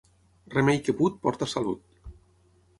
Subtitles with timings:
[0.55, 2.01] Remei que put porta salut.